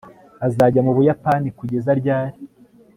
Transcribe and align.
azajya 0.47 0.81
mu 0.85 0.91
buyapani 0.97 1.49
kugeza 1.57 1.91
ryari 1.99 2.37